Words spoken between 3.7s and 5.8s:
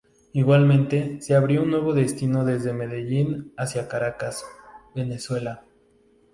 Caracas, Venezuela.